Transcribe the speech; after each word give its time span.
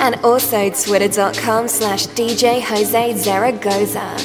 And 0.00 0.16
also 0.24 0.70
twitter.com 0.70 1.68
slash 1.68 2.06
DJ 2.08 2.60
Jose 2.62 3.16
Zaragoza. 3.16 4.16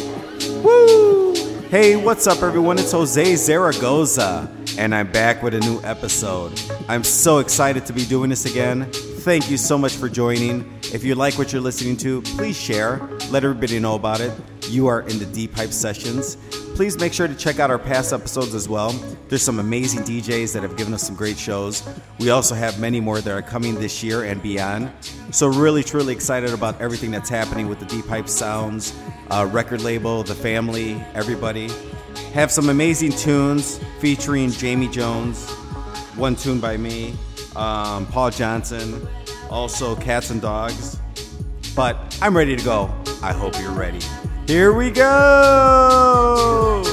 Woo! 0.63 1.33
Hey, 1.69 1.95
what's 1.95 2.27
up, 2.27 2.43
everyone? 2.43 2.77
It's 2.77 2.91
Jose 2.91 3.35
Zaragoza, 3.35 4.47
and 4.77 4.93
I'm 4.95 5.11
back 5.11 5.43
with 5.43 5.53
a 5.53 5.59
new 5.59 5.81
episode. 5.83 6.59
I'm 6.87 7.03
so 7.03 7.39
excited 7.39 7.85
to 7.85 7.93
be 7.93 8.05
doing 8.05 8.29
this 8.29 8.45
again. 8.45 8.91
Thank 8.91 9.49
you 9.49 9.57
so 9.57 9.77
much 9.77 9.93
for 9.93 10.09
joining. 10.09 10.71
If 10.93 11.03
you 11.03 11.15
like 11.15 11.37
what 11.37 11.53
you're 11.53 11.61
listening 11.61 11.97
to, 11.97 12.21
please 12.21 12.59
share. 12.59 12.97
Let 13.29 13.43
everybody 13.43 13.79
know 13.79 13.95
about 13.95 14.19
it. 14.19 14.31
You 14.69 14.87
are 14.87 15.01
in 15.01 15.19
the 15.19 15.25
Deep 15.25 15.55
Hype 15.55 15.71
Sessions. 15.71 16.37
Please 16.75 16.97
make 16.97 17.13
sure 17.13 17.27
to 17.27 17.35
check 17.35 17.59
out 17.59 17.69
our 17.69 17.77
past 17.77 18.13
episodes 18.13 18.55
as 18.55 18.67
well. 18.67 18.91
There's 19.29 19.43
some 19.43 19.59
amazing 19.59 20.01
DJs 20.01 20.53
that 20.53 20.63
have 20.63 20.75
given 20.75 20.93
us 20.93 21.03
some 21.03 21.15
great 21.15 21.37
shows. 21.37 21.87
We 22.19 22.31
also 22.31 22.55
have 22.55 22.79
many 22.79 22.99
more 22.99 23.21
that 23.21 23.31
are 23.31 23.41
coming 23.41 23.75
this 23.75 24.03
year 24.03 24.23
and 24.23 24.41
beyond. 24.41 24.91
So, 25.31 25.47
really, 25.47 25.83
truly 25.83 26.13
excited 26.13 26.51
about 26.51 26.81
everything 26.81 27.11
that's 27.11 27.29
happening 27.29 27.67
with 27.67 27.79
the 27.79 27.85
Deep 27.85 28.07
Hype 28.07 28.27
Sounds 28.27 28.93
uh, 29.29 29.47
record 29.51 29.81
label, 29.81 30.23
the 30.23 30.35
family, 30.35 30.93
everybody. 31.13 31.69
Have 32.33 32.51
some 32.51 32.69
amazing 32.69 33.11
tunes 33.11 33.79
featuring 33.99 34.49
Jamie 34.63 34.87
Jones, 34.87 35.51
one 36.15 36.37
tune 36.37 36.61
by 36.61 36.77
me, 36.77 37.17
um, 37.57 38.05
Paul 38.05 38.31
Johnson, 38.31 39.05
also 39.49 39.93
Cats 39.93 40.29
and 40.29 40.41
Dogs. 40.41 41.01
But 41.75 42.17
I'm 42.21 42.33
ready 42.33 42.55
to 42.55 42.63
go. 42.63 42.89
I 43.21 43.33
hope 43.33 43.59
you're 43.59 43.73
ready. 43.73 43.99
Here 44.47 44.71
we 44.71 44.89
go! 44.89 46.92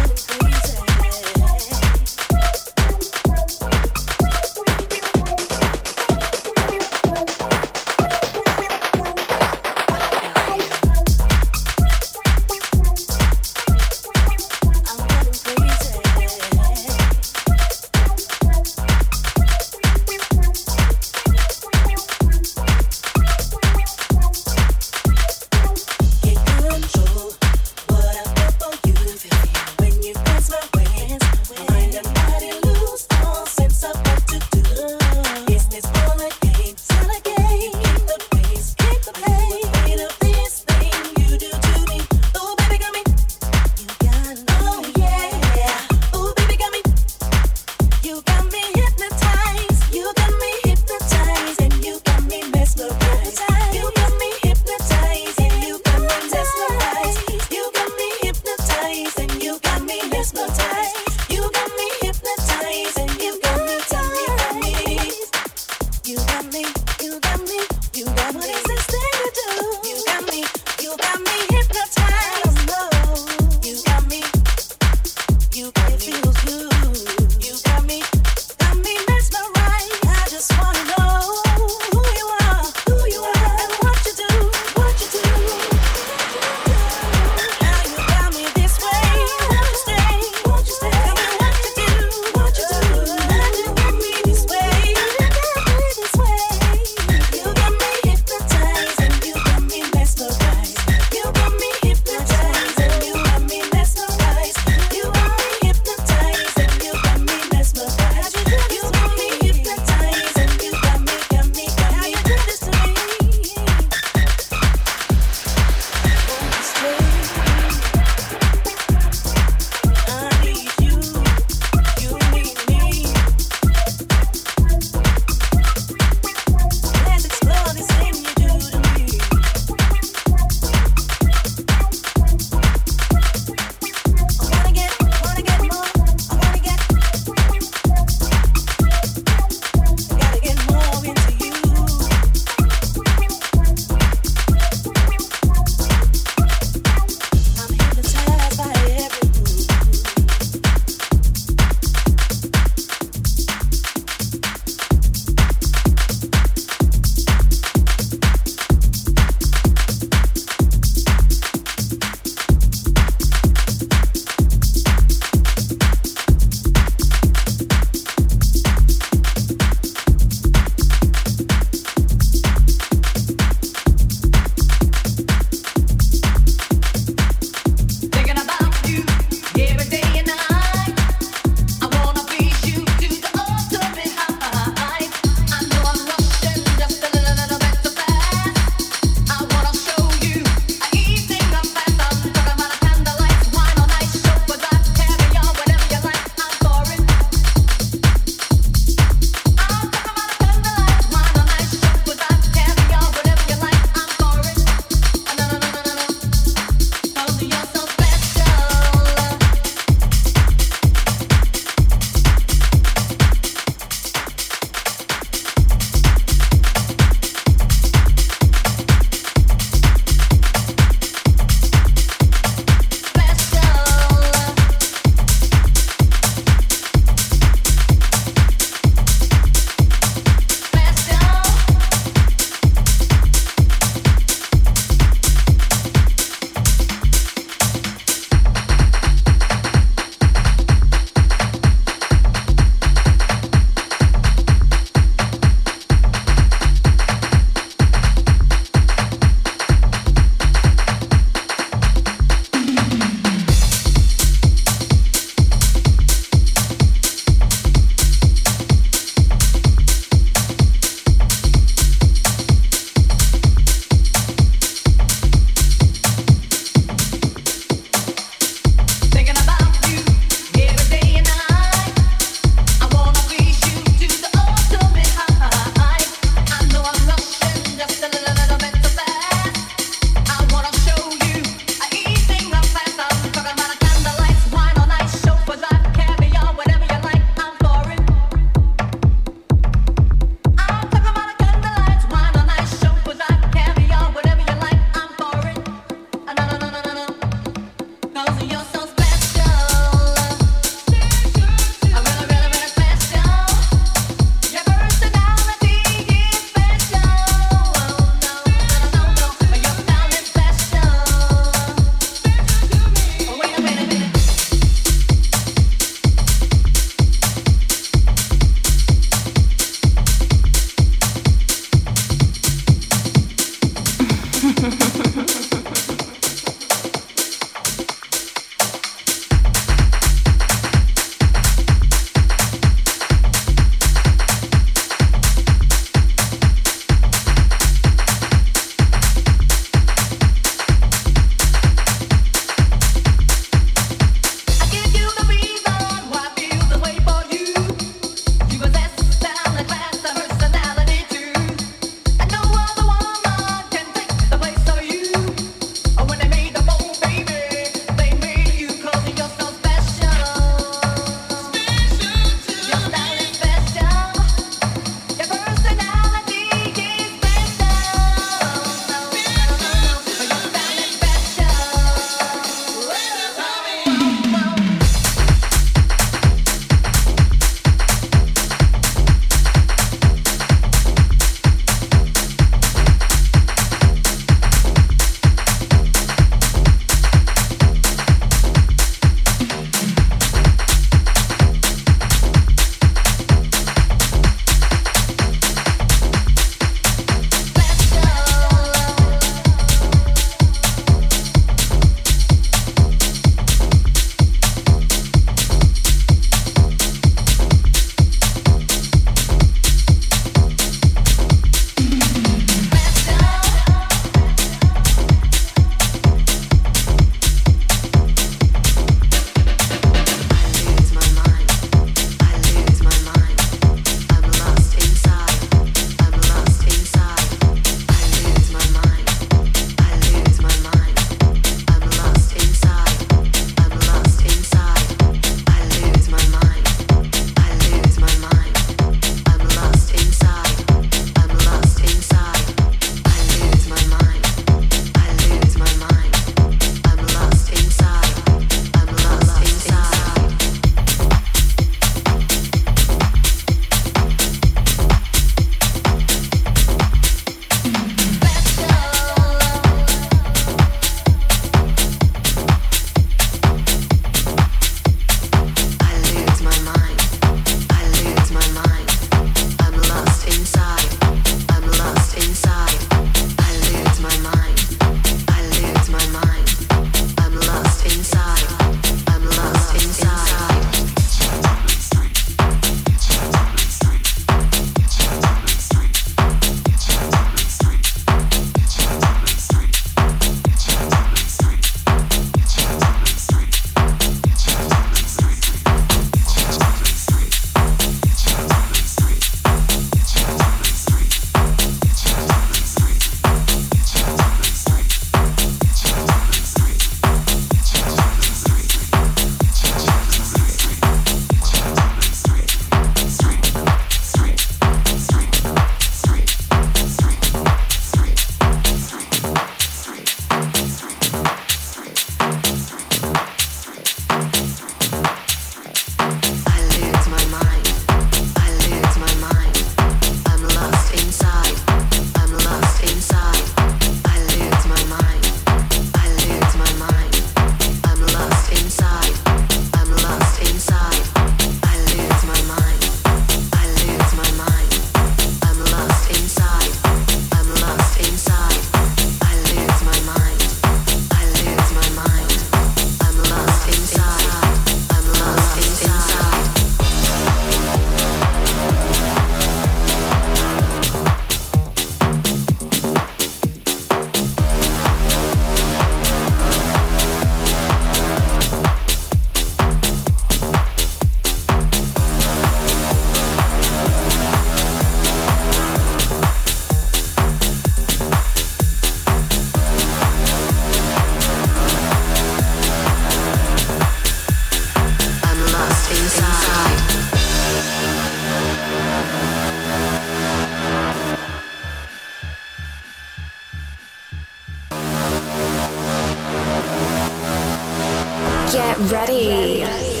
Get 598.51 598.77
ready. 598.91 599.59
Get 599.59 599.69
ready. 599.69 600.00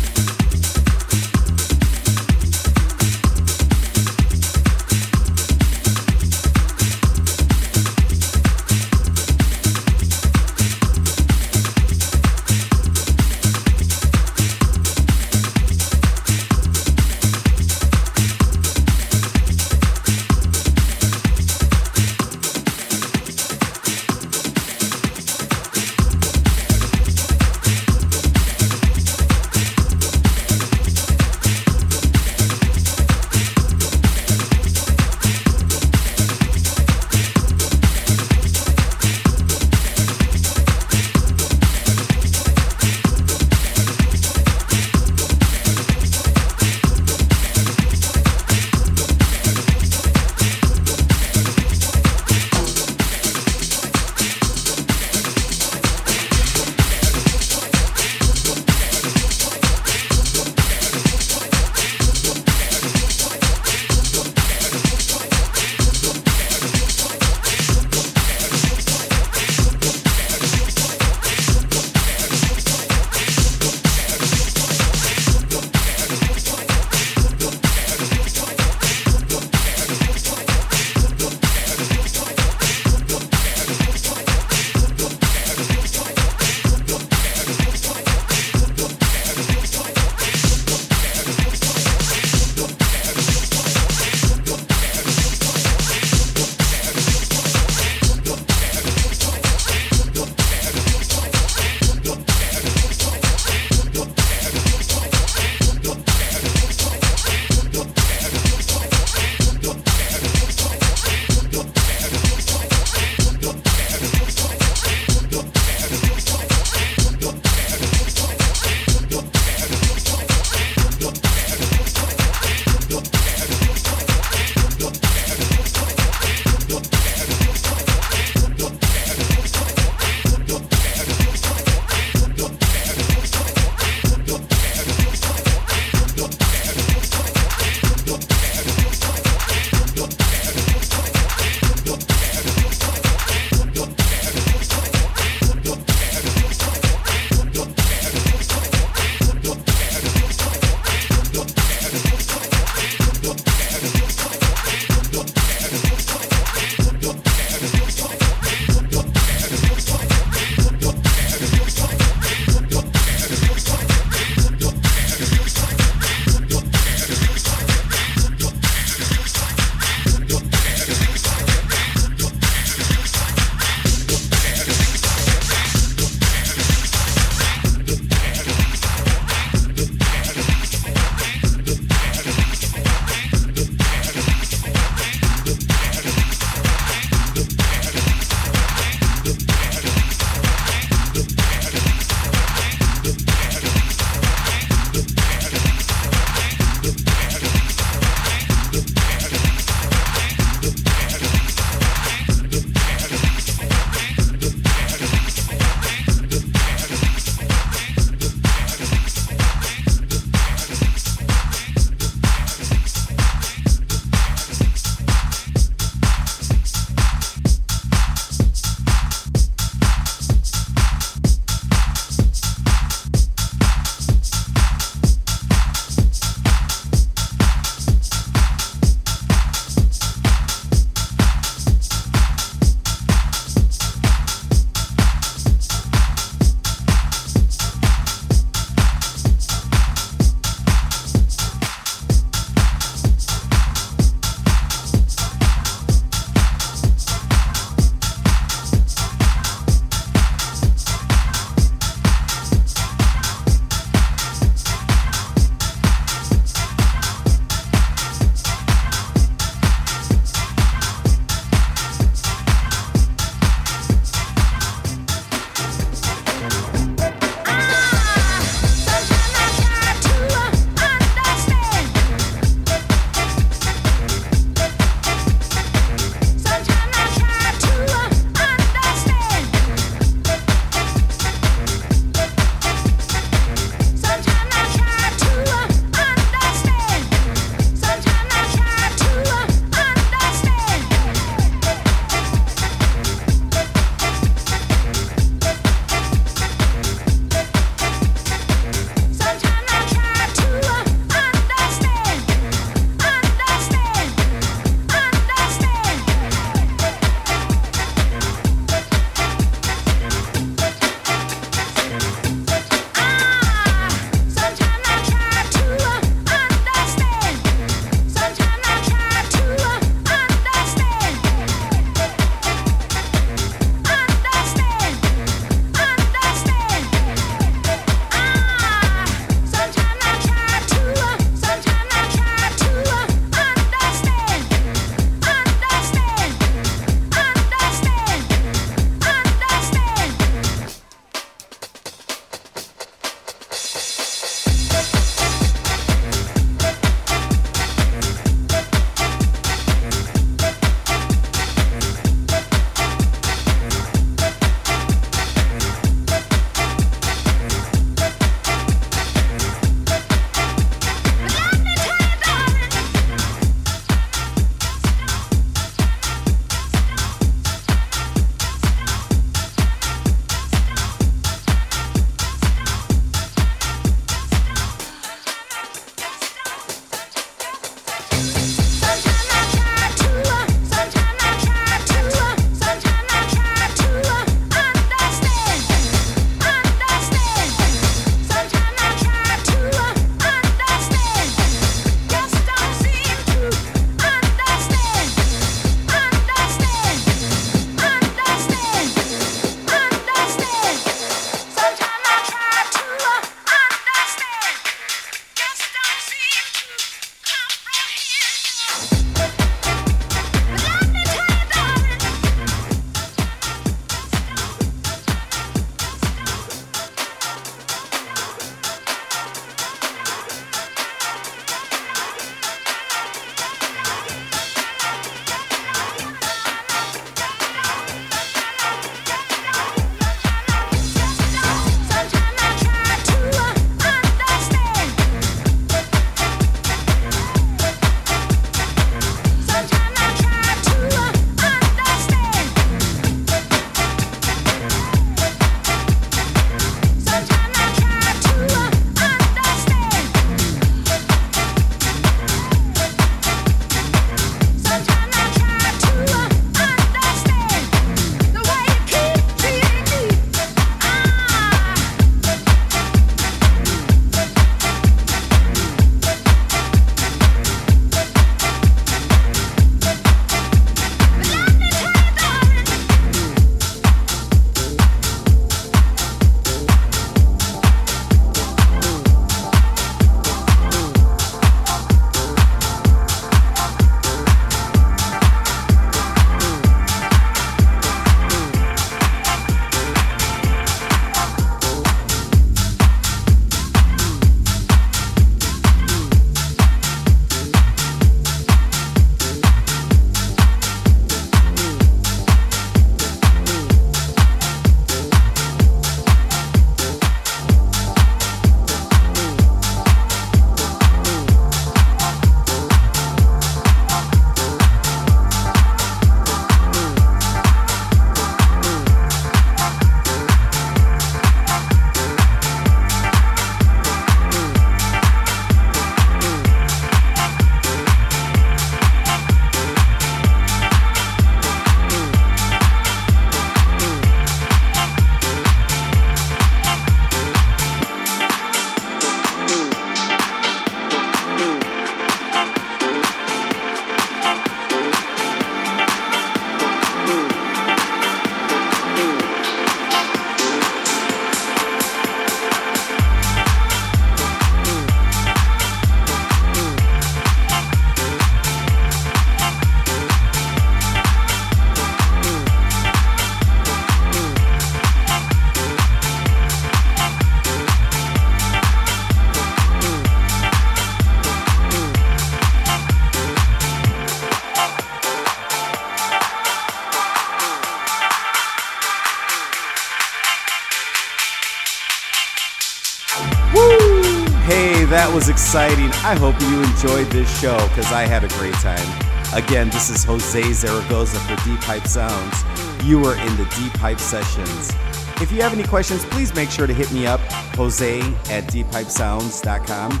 Was 585.16 585.30
exciting. 585.30 585.90
I 586.04 586.14
hope 586.14 586.38
you 586.42 586.62
enjoyed 586.62 587.06
this 587.06 587.40
show 587.40 587.56
because 587.68 587.90
I 587.90 588.02
had 588.02 588.22
a 588.22 588.28
great 588.36 588.52
time. 588.56 588.86
Again, 589.32 589.70
this 589.70 589.88
is 589.88 590.04
Jose 590.04 590.52
Zaragoza 590.52 591.18
for 591.20 591.36
Deep 591.42 591.58
Hype 591.60 591.86
Sounds. 591.86 592.44
You 592.84 593.02
are 593.06 593.16
in 593.16 593.34
the 593.38 593.44
Deep 593.44 593.72
Hype 593.78 593.98
Sessions. 593.98 594.74
If 595.22 595.32
you 595.32 595.40
have 595.40 595.54
any 595.54 595.62
questions, 595.62 596.04
please 596.04 596.34
make 596.34 596.50
sure 596.50 596.66
to 596.66 596.74
hit 596.74 596.92
me 596.92 597.06
up, 597.06 597.20
Jose 597.56 598.00
at 598.28 598.44
deephypesounds.com. 598.44 600.00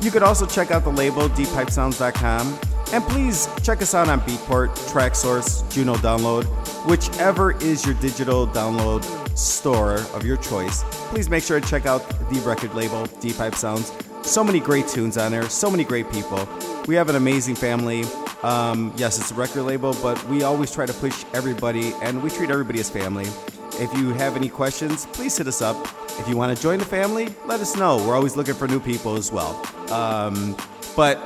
You 0.00 0.10
could 0.10 0.22
also 0.22 0.46
check 0.46 0.70
out 0.70 0.84
the 0.84 0.92
label, 0.92 1.28
deephypesounds.com. 1.28 2.58
And 2.94 3.04
please 3.04 3.50
check 3.62 3.82
us 3.82 3.94
out 3.94 4.08
on 4.08 4.22
Beatport, 4.22 4.68
Traxsource, 4.90 5.70
Juno 5.70 5.96
Download, 5.96 6.44
whichever 6.88 7.58
is 7.58 7.84
your 7.84 7.96
digital 7.96 8.46
download 8.46 9.04
store 9.36 9.96
of 10.14 10.24
your 10.24 10.38
choice. 10.38 10.82
Please 11.10 11.28
make 11.28 11.44
sure 11.44 11.60
to 11.60 11.68
check 11.68 11.84
out 11.84 12.08
the 12.30 12.40
record 12.40 12.74
label, 12.74 13.04
Deep 13.20 13.36
Hype 13.36 13.54
Sounds. 13.54 13.92
So 14.26 14.42
many 14.42 14.58
great 14.58 14.88
tunes 14.88 15.16
on 15.16 15.30
there, 15.30 15.48
so 15.48 15.70
many 15.70 15.84
great 15.84 16.10
people. 16.10 16.48
We 16.88 16.96
have 16.96 17.08
an 17.08 17.14
amazing 17.14 17.54
family. 17.54 18.04
Um, 18.42 18.92
yes, 18.96 19.20
it's 19.20 19.30
a 19.30 19.34
record 19.34 19.62
label, 19.62 19.94
but 20.02 20.22
we 20.28 20.42
always 20.42 20.74
try 20.74 20.84
to 20.84 20.92
push 20.92 21.24
everybody 21.32 21.94
and 22.02 22.20
we 22.20 22.28
treat 22.28 22.50
everybody 22.50 22.80
as 22.80 22.90
family. 22.90 23.26
If 23.80 23.96
you 23.96 24.12
have 24.14 24.36
any 24.36 24.48
questions, 24.48 25.06
please 25.12 25.38
hit 25.38 25.46
us 25.46 25.62
up. 25.62 25.76
If 26.18 26.28
you 26.28 26.36
want 26.36 26.54
to 26.54 26.60
join 26.60 26.80
the 26.80 26.84
family, 26.84 27.28
let 27.46 27.60
us 27.60 27.76
know. 27.76 27.98
We're 27.98 28.16
always 28.16 28.36
looking 28.36 28.54
for 28.54 28.66
new 28.66 28.80
people 28.80 29.14
as 29.16 29.30
well. 29.30 29.64
Um, 29.92 30.56
but 30.96 31.18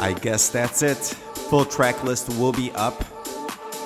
I 0.00 0.12
guess 0.12 0.48
that's 0.48 0.82
it. 0.82 0.98
Full 1.48 1.64
track 1.64 2.02
list 2.02 2.28
will 2.40 2.52
be 2.52 2.72
up. 2.72 3.00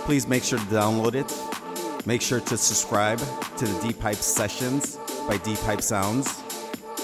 Please 0.06 0.26
make 0.26 0.42
sure 0.42 0.58
to 0.58 0.64
download 0.64 1.14
it. 1.14 2.06
Make 2.06 2.22
sure 2.22 2.40
to 2.40 2.56
subscribe 2.56 3.18
to 3.18 3.66
the 3.66 3.80
Deep 3.86 4.00
Hype 4.00 4.16
Sessions 4.16 4.98
by 5.28 5.36
Deep 5.36 5.58
Hype 5.58 5.82
Sounds. 5.82 6.45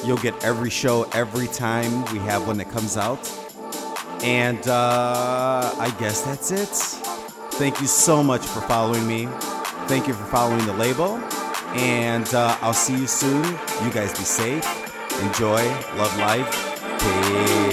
You'll 0.05 0.19
get 0.19 0.45
every 0.45 0.71
show 0.71 1.05
every 1.13 1.47
time 1.47 2.05
we 2.13 2.19
have 2.21 2.47
one 2.47 2.59
that 2.59 2.71
comes 2.71 2.97
out. 2.97 3.21
And 4.23 4.67
uh, 4.69 5.75
I 5.79 5.95
guess 5.99 6.23
that's 6.23 6.51
it. 6.51 6.69
Thank 7.59 7.81
you 7.81 7.87
so 7.87 8.23
much 8.23 8.43
for 8.43 8.61
following 8.63 9.07
me. 9.07 9.29
Thank 9.87 10.09
you 10.09 10.15
for 10.15 10.25
following 10.25 10.65
the 10.67 10.75
label. 10.75 11.17
And 11.75 12.33
uh, 12.35 12.57
I'll 12.61 12.75
see 12.75 12.97
you 12.97 13.07
soon. 13.07 13.45
You 13.45 13.91
guys 13.93 14.17
be 14.17 14.25
safe. 14.25 14.65
Enjoy. 15.21 15.65
Love 15.97 16.17
life. 16.19 16.73
Peace. 17.01 17.72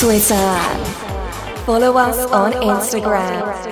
Twitter. 0.00 0.34
Follow 1.66 1.98
us 1.98 2.24
on 2.32 2.52
Instagram 2.52 3.69